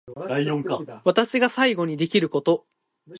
[1.03, 2.65] 私が最後にできること